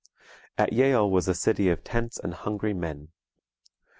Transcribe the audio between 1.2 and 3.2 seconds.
a city of tents and hungry men.